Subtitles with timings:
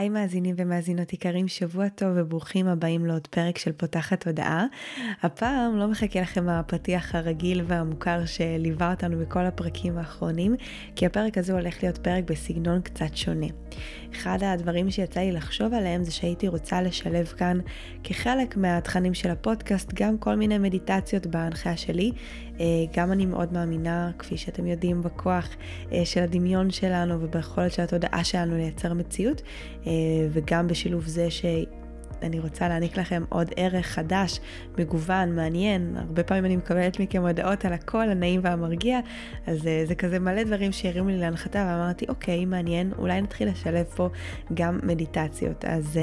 [0.00, 4.66] היי מאזינים ומאזינות יקרים, שבוע טוב וברוכים הבאים לעוד פרק של פותחת הודעה.
[5.22, 10.54] הפעם לא מחכה לכם הפתיח הרגיל והמוכר שליווה אותנו בכל הפרקים האחרונים,
[10.96, 13.46] כי הפרק הזה הולך להיות פרק בסגנון קצת שונה.
[14.12, 17.58] אחד הדברים שיצא לי לחשוב עליהם זה שהייתי רוצה לשלב כאן
[18.04, 22.12] כחלק מהתכנים של הפודקאסט גם כל מיני מדיטציות בהנחיה שלי.
[22.60, 22.64] אה,
[22.96, 25.48] גם אני מאוד מאמינה, כפי שאתם יודעים, בכוח
[25.92, 29.42] אה, של הדמיון שלנו וביכולת של התודעה שלנו לייצר מציאות.
[29.86, 29.92] אה,
[30.32, 31.44] וגם בשילוב זה ש...
[32.22, 34.40] אני רוצה להעניק לכם עוד ערך חדש,
[34.78, 35.96] מגוון, מעניין.
[35.96, 39.00] הרבה פעמים אני מקבלת מכם הודעות על הקול הנעים והמרגיע,
[39.46, 44.08] אז זה כזה מלא דברים שהרימו לי להנחתה, ואמרתי, אוקיי, מעניין, אולי נתחיל לשלב פה
[44.54, 45.64] גם מדיטציות.
[45.64, 45.98] אז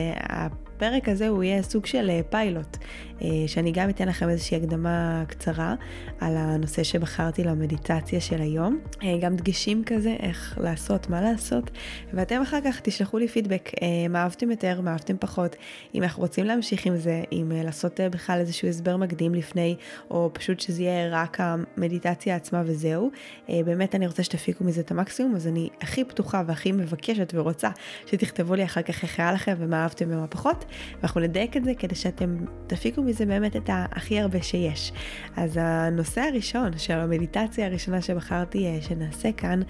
[0.78, 2.78] הפרק הזה הוא יהיה סוג של אה, פיילוט,
[3.22, 5.76] אה, שאני גם אתן לכם איזושהי הקדמה קצרה
[6.20, 11.72] על הנושא שבחרתי למדיטציה של היום, אה, גם דגשים כזה, איך לעשות, מה לעשות,
[12.14, 13.72] ואתם אחר כך תשלחו לי פידבק,
[14.10, 15.56] מה אהבתם יותר, מה אהבתם פחות,
[15.96, 19.76] אם אנחנו רוצים להמשיך עם זה, אם לעשות בכלל איזשהו הסבר מקדים לפני,
[20.12, 23.12] או פשוט שזה יהיה רק המדיטציה עצמה וזהו.
[23.50, 27.70] באמת אני רוצה שתפיקו מזה את המקסימום, אז אני הכי פתוחה והכי מבקשת ורוצה
[28.06, 30.66] שתכתבו לי אחר כך איך היה לכם ומה אהבתם ומה פחות.
[31.00, 32.38] ואנחנו נדייק את זה כדי שאתם
[32.68, 34.92] תפיקו מזה באמת את הכי הרבה שיש.
[35.36, 39.62] אז הנושא הראשון של המדיטציה הראשונה שבחרתי אה, שנעשה כאן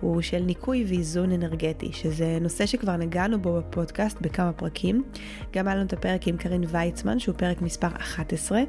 [0.00, 5.04] הוא של ניקוי ואיזון אנרגטי, שזה נושא שכבר נגענו בו בפודקאסט בכמה פרקים.
[5.52, 8.60] גם היה לנו את הפרק עם קרין ויצמן שהוא פרק מספר 11,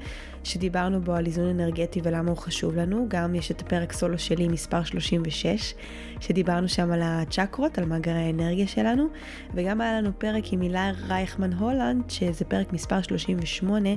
[0.43, 3.05] שדיברנו בו על איזון אנרגטי ולמה הוא חשוב לנו.
[3.08, 5.73] גם יש את הפרק סולו שלי מספר 36,
[6.19, 9.08] שדיברנו שם על הצ'קרות, על מאגרי האנרגיה שלנו,
[9.53, 13.89] וגם היה לנו פרק עם הילה רייכמן הול הולנד, שזה פרק מספר 38,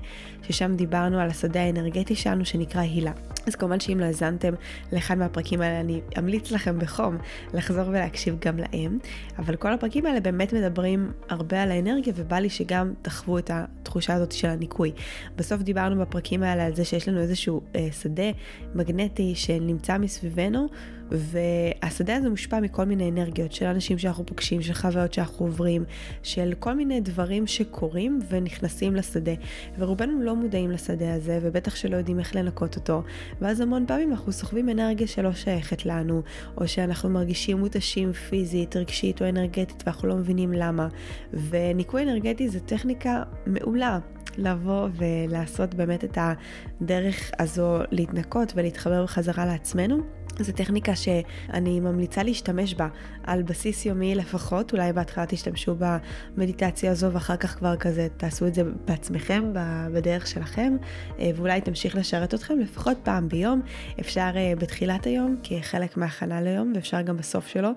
[0.43, 3.13] ששם דיברנו על השדה האנרגטי שלנו שנקרא הילה.
[3.47, 4.55] אז כמובן שאם לא האזנתם
[4.93, 7.19] לאחד מהפרקים האלה, אני אמליץ לכם בחום
[7.55, 8.99] לחזור ולהקשיב גם להם.
[9.39, 14.15] אבל כל הפרקים האלה באמת מדברים הרבה על האנרגיה, ובא לי שגם תחוו את התחושה
[14.15, 14.93] הזאת של הניקוי.
[15.37, 18.31] בסוף דיברנו בפרקים האלה על זה שיש לנו איזשהו אה, שדה
[18.75, 20.69] מגנטי שנמצא מסביבנו.
[21.11, 25.85] והשדה הזה מושפע מכל מיני אנרגיות של אנשים שאנחנו פוגשים, של חוויות שאנחנו עוברים,
[26.23, 29.33] של כל מיני דברים שקורים ונכנסים לשדה.
[29.79, 33.03] ורובנו לא מודעים לשדה הזה, ובטח שלא יודעים איך לנקות אותו,
[33.41, 36.23] ואז המון פעמים אנחנו סוחבים אנרגיה שלא שייכת לנו,
[36.57, 40.89] או שאנחנו מרגישים מותשים פיזית, רגשית או אנרגטית, ואנחנו לא מבינים למה.
[41.33, 43.99] וניקוי אנרגטי זה טכניקה מעולה.
[44.39, 50.20] לבוא ולעשות באמת את הדרך הזו להתנקות ולהתחבר בחזרה לעצמנו.
[50.43, 52.89] זו טכניקה שאני ממליצה להשתמש בה
[53.25, 58.55] על בסיס יומי לפחות, אולי בהתחלה תשתמשו במדיטציה הזו ואחר כך כבר כזה תעשו את
[58.55, 59.53] זה בעצמכם,
[59.93, 60.77] בדרך שלכם,
[61.19, 63.61] אה, ואולי תמשיך לשרת אתכם לפחות פעם ביום.
[64.01, 67.71] אפשר אה, בתחילת היום כחלק מהכנה ליום, ואפשר גם בסוף שלו,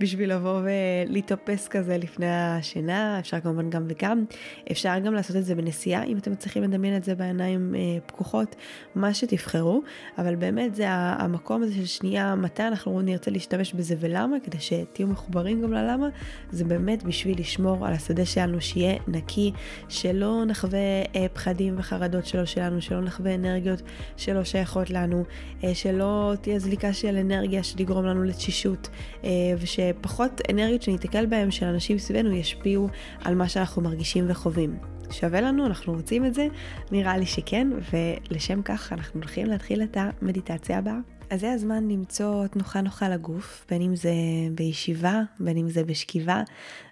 [0.00, 0.60] בשביל לבוא
[1.08, 4.24] ולהתאפס כזה לפני השינה, אפשר כמובן גם וגם.
[4.72, 8.56] אפשר גם לעשות את זה בנסיעה, אם אתם מצליחים לדמיין את זה בעיניים אה, פקוחות,
[8.94, 9.82] מה שתבחרו,
[10.18, 15.06] אבל באמת זה המקום הזה של שנייה מתי אנחנו נרצה להשתמש בזה ולמה, כדי שתהיו
[15.06, 16.08] מחוברים גם ללמה,
[16.50, 19.52] זה באמת בשביל לשמור על השדה שלנו שיהיה נקי,
[19.88, 20.78] שלא נחווה
[21.16, 23.82] אה, פחדים וחרדות שלו שלנו, שלא נחווה אנרגיות
[24.16, 25.24] שלא שייכות לנו,
[25.64, 28.88] אה, שלא תהיה זליקה של אנרגיה שתגרום לנו לתשישות,
[29.24, 32.88] אה, ושפחות אנרגיות שניתקל בהם של אנשים סביבנו ישפיעו
[33.24, 34.78] על מה שאנחנו מרגישים וחווים.
[35.10, 36.46] שווה לנו, אנחנו רוצים את זה?
[36.92, 41.17] נראה לי שכן, ולשם כך אנחנו הולכים להתחיל את המדיטציה הבאה.
[41.30, 44.12] אז זה הזמן למצוא תנוחה נוחה לגוף, בין אם זה
[44.54, 46.42] בישיבה, בין אם זה בשכיבה,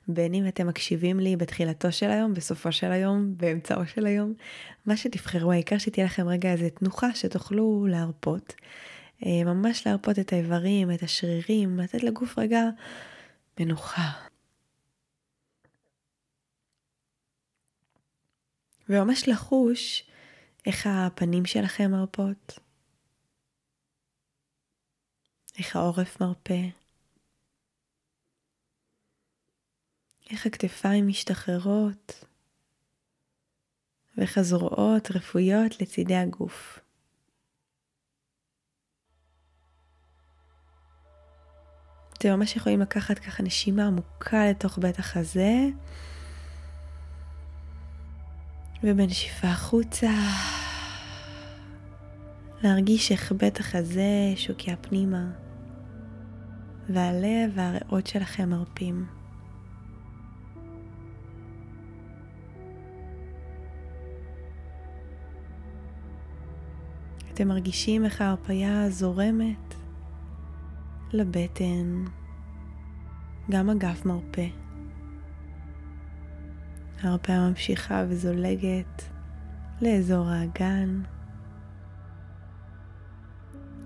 [0.08, 4.34] בין אם אתם מקשיבים לי בתחילתו של היום, בסופו של היום, באמצעו של היום,
[4.86, 8.54] מה שתבחרו, העיקר שתהיה לכם רגע איזה תנוחה שתוכלו להרפות,
[9.26, 12.62] אה, ממש להרפות את האיברים, את השרירים, לתת לגוף רגע
[13.60, 14.10] מנוחה.
[18.88, 20.04] וממש לחוש
[20.66, 22.65] איך הפנים שלכם מרפות.
[25.58, 26.64] איך העורף מרפה,
[30.30, 32.24] איך הכתפיים משתחררות,
[34.16, 36.78] ואיך הזרועות רפויות לצידי הגוף.
[42.12, 45.52] אתם ממש יכולים לקחת ככה נשימה עמוקה לתוך בית החזה,
[48.82, 50.10] ובנשיפה החוצה,
[52.62, 55.45] להרגיש איך בית החזה שוקע פנימה.
[56.88, 59.06] והלב והריאות שלכם מרפים.
[67.32, 69.74] אתם מרגישים איך ההרפייה זורמת
[71.12, 72.04] לבטן,
[73.50, 74.42] גם הגף מרפה.
[77.02, 79.02] ההרפאה ממשיכה וזולגת
[79.80, 81.00] לאזור האגן,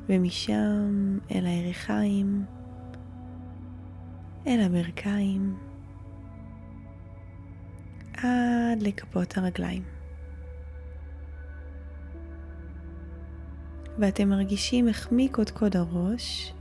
[0.08, 2.44] ומשם אל הירכיים,
[4.47, 5.57] אל הברכיים,
[8.17, 9.83] עד לכפות הרגליים.
[13.99, 16.55] ואתם מרגישים איך מקודקוד הראש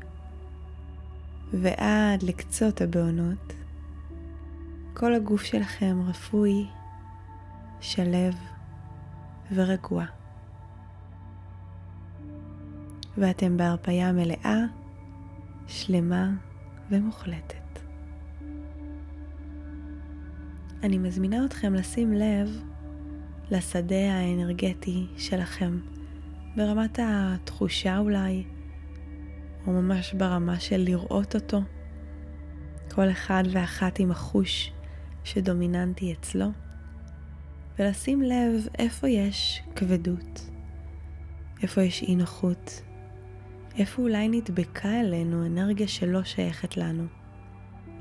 [1.53, 3.53] ועד לקצות הבעונות,
[4.93, 6.67] כל הגוף שלכם רפוי,
[7.81, 8.35] שלב
[9.51, 10.05] ורגוע.
[13.17, 14.59] ואתם בהרפייה מלאה,
[15.67, 16.29] שלמה
[16.89, 17.58] ומוחלטת.
[20.83, 22.61] אני מזמינה אתכם לשים לב
[23.51, 25.79] לשדה האנרגטי שלכם,
[26.55, 28.43] ברמת התחושה אולי,
[29.67, 31.61] או ממש ברמה של לראות אותו,
[32.91, 34.71] כל אחד ואחת עם החוש
[35.23, 36.47] שדומיננטי אצלו,
[37.79, 40.49] ולשים לב איפה יש כבדות,
[41.63, 42.81] איפה יש אי נוחות,
[43.77, 47.05] איפה אולי נדבקה אלינו אנרגיה שלא שייכת לנו,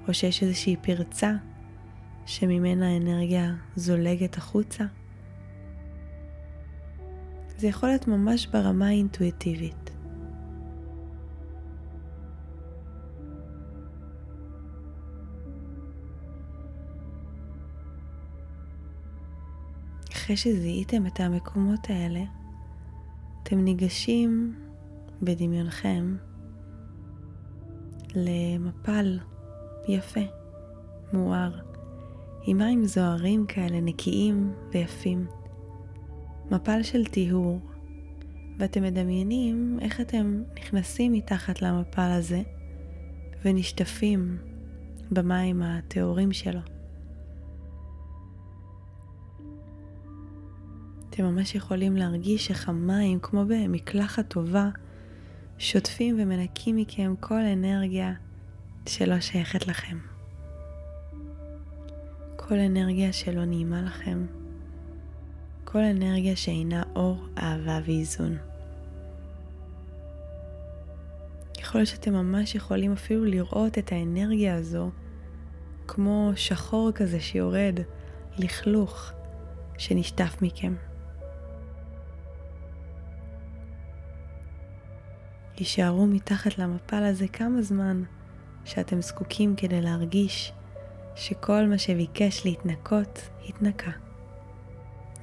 [0.08, 1.32] או שיש איזושהי פרצה
[2.28, 4.84] שממנה האנרגיה זולגת החוצה.
[7.56, 9.90] זה יכול להיות ממש ברמה האינטואיטיבית.
[20.12, 22.22] אחרי שזיהיתם את המקומות האלה,
[23.42, 24.54] אתם ניגשים
[25.22, 26.16] בדמיונכם
[28.14, 29.18] למפל
[29.88, 30.20] יפה,
[31.12, 31.67] מואר,
[32.42, 35.26] עם מים זוהרים כאלה נקיים ויפים.
[36.50, 37.60] מפל של טיהור,
[38.58, 42.42] ואתם מדמיינים איך אתם נכנסים מתחת למפל הזה
[43.44, 44.38] ונשטפים
[45.10, 46.60] במים הטהורים שלו.
[51.10, 54.68] אתם ממש יכולים להרגיש איך המים, כמו במקלחת טובה,
[55.58, 58.12] שוטפים ומנקים מכם כל אנרגיה
[58.86, 60.17] שלא שייכת לכם.
[62.48, 64.26] כל אנרגיה שלא נעימה לכם.
[65.64, 68.36] כל אנרגיה שאינה אור, אהבה ואיזון.
[71.58, 74.90] יכול להיות שאתם ממש יכולים אפילו לראות את האנרגיה הזו
[75.88, 77.80] כמו שחור כזה שיורד,
[78.38, 79.12] לכלוך
[79.78, 80.74] שנשטף מכם.
[85.56, 88.02] הישארו מתחת למפל הזה כמה זמן
[88.64, 90.52] שאתם זקוקים כדי להרגיש
[91.18, 93.90] שכל מה שביקש להתנקות, התנקה.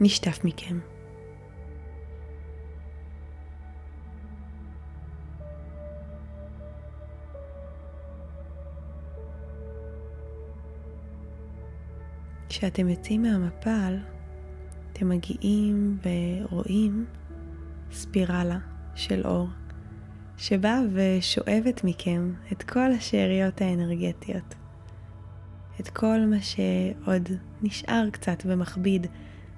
[0.02, 0.80] נשטף מכם.
[12.50, 13.98] כשאתם יוצאים מהמפל,
[14.92, 17.06] אתם מגיעים ורואים
[17.92, 18.60] ספירלה
[18.96, 19.48] של אור
[20.38, 24.65] שבאה ושואבת מכם את כל השאריות האנרגטיות.
[25.80, 27.30] את כל מה שעוד
[27.62, 29.08] נשאר קצת ומכביד,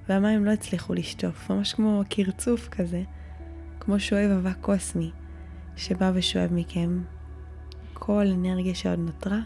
[0.10, 3.04] והמים לא הצליחו לשטוף, ממש כמו קרצוף כזה,
[3.80, 5.12] כמו שואב אבק קוסמי,
[5.75, 7.02] שבא ושואב מכם
[7.94, 9.40] כל אנרגיה שעוד נותרה.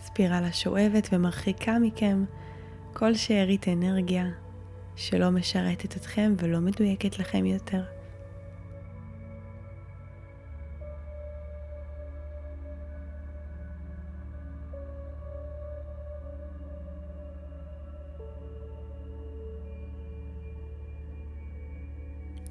[0.00, 2.24] ספירלה שואבת ומרחיקה מכם
[2.92, 4.26] כל שארית אנרגיה
[4.96, 7.97] שלא משרתת אתכם ולא מדויקת לכם יותר.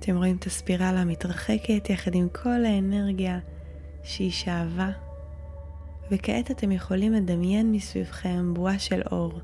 [0.08, 3.40] אתם רואים את הספירלה מתרחקת יחד עם כל האנרגיה
[4.04, 4.90] שהיא שאבה,
[6.12, 9.40] וכעת אתם יכולים לדמיין מסביבכם בועה של אור.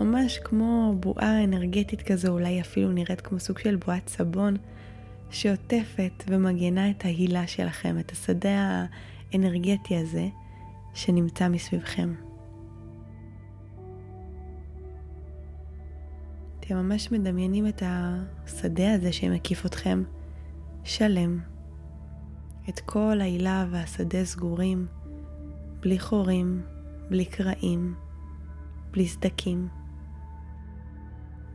[0.00, 4.56] ממש כמו בועה אנרגטית כזו, אולי אפילו נראית כמו סוג של בועת סבון,
[5.30, 8.86] שעוטפת ומגנה את ההילה שלכם, את השדה
[9.32, 10.28] האנרגטי הזה
[10.94, 12.25] שנמצא מסביבכם.
[16.66, 20.02] אתם ממש מדמיינים את השדה הזה שמקיף אתכם
[20.84, 21.40] שלם.
[22.68, 24.86] את כל ההילה והשדה סגורים,
[25.80, 26.62] בלי חורים,
[27.10, 27.94] בלי קרעים,
[28.90, 29.68] בלי סדקים.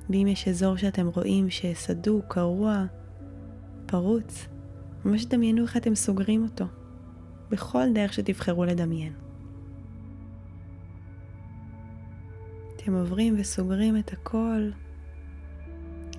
[0.10, 2.86] ואם יש אזור שאתם רואים שסדוק, קרוע,
[3.86, 4.48] פרוץ,
[5.06, 6.65] ממש דמיינו איך אתם סוגרים אותו,
[7.50, 9.13] בכל דרך שתבחרו לדמיין.
[12.75, 14.70] אתם עוברים וסוגרים את הכל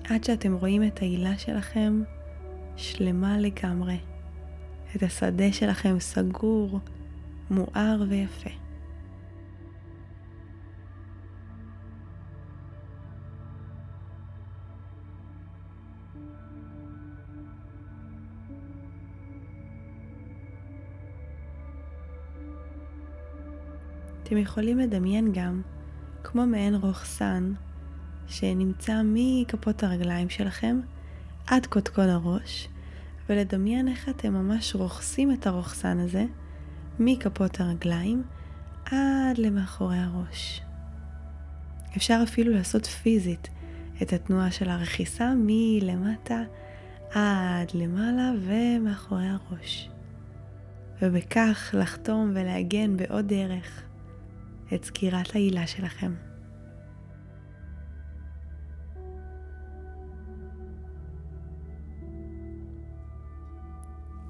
[0.09, 2.03] עד שאתם רואים את העילה שלכם
[2.75, 3.97] שלמה לגמרי,
[4.95, 6.79] את השדה שלכם סגור
[7.49, 8.49] מואר ויפה.
[24.23, 25.61] אתם יכולים לדמיין גם
[26.23, 27.53] כמו מעין רוכסן
[28.27, 30.79] שנמצא מכפות הרגליים שלכם
[31.47, 32.67] עד קודקוד הראש,
[33.29, 36.25] ולדמיין איך אתם ממש רוכסים את הרוכסן הזה
[36.99, 38.23] מכפות הרגליים
[38.85, 40.61] עד למאחורי הראש.
[41.97, 43.49] אפשר אפילו לעשות פיזית
[44.01, 46.41] את התנועה של הרכיסה מלמטה
[47.11, 49.89] עד למעלה ומאחורי הראש.
[51.01, 53.83] ובכך לחתום ולעגן בעוד דרך
[54.73, 56.13] את סגירת העילה שלכם.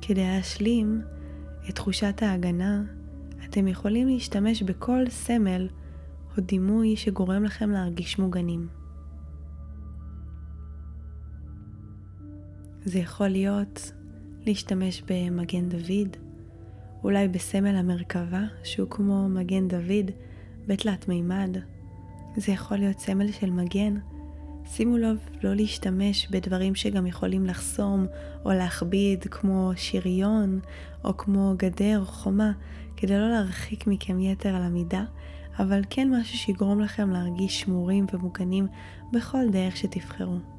[0.08, 1.02] כדי להשלים
[1.70, 2.84] את תחושת ההגנה,
[3.46, 5.68] אתם יכולים להשתמש בכל סמל
[6.38, 8.68] או דימוי שגורם לכם להרגיש מוגנים.
[12.86, 13.92] זה יכול להיות
[14.46, 16.18] להשתמש במגן דוד,
[17.04, 20.12] אולי בסמל המרכבה שהוא כמו מגן דוד
[20.68, 21.58] בתלת מימד.
[22.38, 23.96] זה יכול להיות סמל של מגן.
[24.66, 28.06] שימו לב לא להשתמש בדברים שגם יכולים לחסום
[28.46, 30.60] או להכביד כמו שריון
[31.04, 32.52] או כמו גדר או חומה
[32.98, 35.04] כדי לא להרחיק מכם יתר על המידה,
[35.60, 38.68] אבל כן משהו שיגרום לכם להרגיש שמורים ומוגנים
[39.14, 40.53] בכל דרך שתבחרו.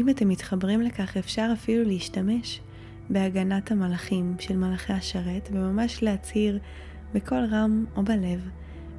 [0.00, 2.60] אם אתם מתחברים לכך, אפשר אפילו להשתמש
[3.10, 6.58] בהגנת המלאכים של מלאכי השרת, וממש להצהיר
[7.14, 8.48] בקול רם או בלב,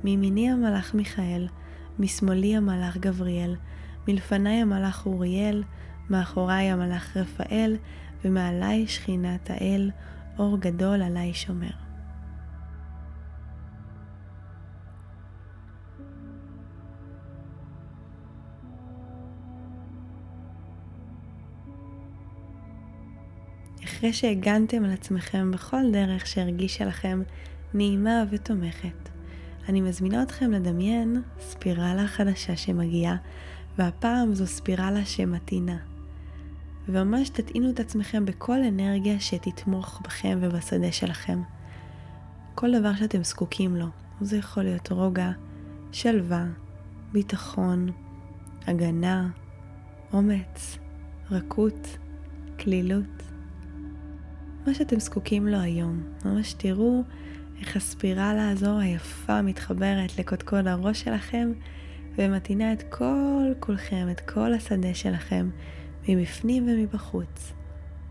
[0.04, 1.48] מימיני המלאך מיכאל,
[2.00, 3.56] משמאלי המלאך גבריאל,
[4.08, 5.64] מלפניי המלאך אוריאל,
[6.10, 7.78] מאחוריי המלאך רפאל,
[8.26, 9.92] ומעליי שכינת האל,
[10.40, 11.81] אור גדול עליי שומר.
[24.02, 27.22] אחרי שהגנתם על עצמכם בכל דרך שהרגישה לכם
[27.74, 29.10] נעימה ותומכת.
[29.70, 33.16] אני מזמינה אתכם לדמיין ספירלה חדשה שמגיעה,
[33.78, 35.78] והפעם זו ספירלה שמתאינה.
[36.88, 41.42] וממש תטעינו את עצמכם בכל אנרגיה שתתמוך בכם ובשדה שלכם.
[42.56, 43.88] כל דבר שאתם זקוקים לו,
[44.22, 45.32] זה יכול להיות רוגע,
[45.92, 46.46] שלווה,
[47.12, 47.90] ביטחון,
[48.68, 49.30] הגנה,
[50.14, 50.78] אומץ,
[51.32, 51.98] רכות,
[52.60, 53.31] כלילות.
[54.68, 56.04] מה שאתם זקוקים לו היום.
[56.26, 57.04] ממש תראו
[57.60, 61.52] איך הספירלה הזו היפה מתחברת לקודקוד הראש שלכם
[62.18, 65.50] ומתאינה את כל כולכם, את כל השדה שלכם,
[66.08, 67.54] מבפנים ומבחוץ,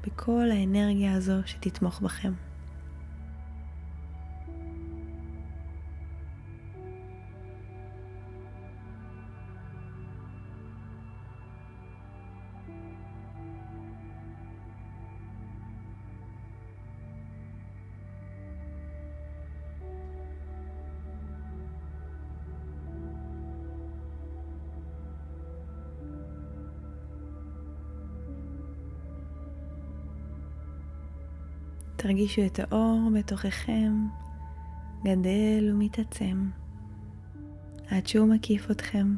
[0.06, 2.32] בכל האנרגיה הזו שתתמוך בכם.
[32.02, 33.92] תרגישו את האור בתוככם
[35.04, 36.48] גדל ומתעצם
[37.90, 39.14] עד שהוא מקיף אתכם.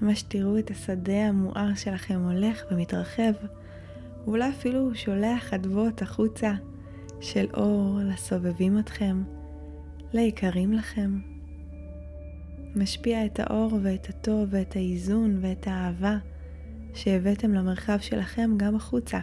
[0.00, 3.32] ממש תראו את השדה המואר שלכם הולך ומתרחב,
[4.24, 6.54] ואולי אפילו שולח אדוות החוצה
[7.20, 9.22] של אור לסובבים אתכם,
[10.12, 11.20] ליקרים לכם.
[12.76, 16.16] משפיע את האור ואת הטוב ואת האיזון ואת האהבה
[16.94, 19.20] שהבאתם למרחב שלכם גם החוצה.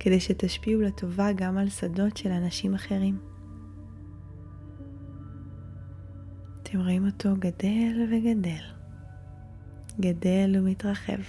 [0.00, 3.18] כדי שתשפיעו לטובה גם על שדות של אנשים אחרים.
[6.62, 8.64] אתם רואים אותו גדל וגדל,
[10.00, 11.20] גדל ומתרחב.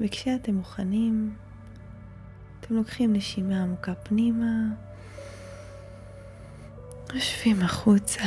[0.00, 1.36] וכשאתם מוכנים,
[2.60, 4.68] אתם לוקחים נשימה עמוקה פנימה,
[7.14, 8.22] יושבים החוצה.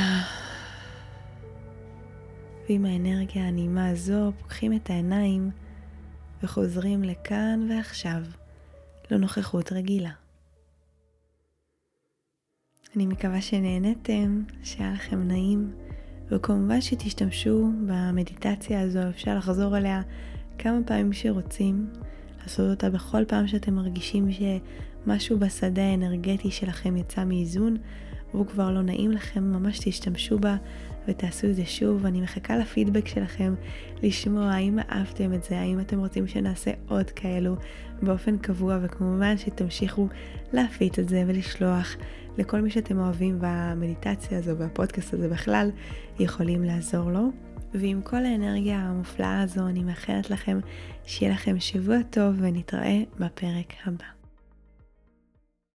[2.68, 5.50] ועם האנרגיה הנעימה הזו פוקחים את העיניים
[6.42, 8.22] וחוזרים לכאן ועכשיו,
[9.10, 10.10] לנוכחות רגילה.
[12.96, 15.72] אני מקווה שנהנתם, שהיה לכם נעים,
[16.28, 20.02] וכמובן שתשתמשו במדיטציה הזו, אפשר לחזור אליה
[20.58, 21.86] כמה פעמים שרוצים,
[22.42, 27.76] לעשות אותה בכל פעם שאתם מרגישים שמשהו בשדה האנרגטי שלכם יצא מאיזון,
[28.34, 30.56] והוא כבר לא נעים לכם, ממש תשתמשו בה
[31.08, 32.06] ותעשו את זה שוב.
[32.06, 33.54] אני מחכה לפידבק שלכם,
[34.02, 37.56] לשמוע האם אהבתם את זה, האם אתם רוצים שנעשה עוד כאלו
[38.02, 40.08] באופן קבוע, וכמובן שתמשיכו
[40.52, 41.96] להפיץ את זה ולשלוח
[42.38, 45.70] לכל מי שאתם אוהבים במדיטציה הזו, והפודקאסט הזה בכלל,
[46.18, 47.30] יכולים לעזור לו.
[47.74, 50.58] ועם כל האנרגיה המופלאה הזו, אני מאחלת לכם
[51.06, 54.23] שיהיה לכם שבוע טוב ונתראה בפרק הבא.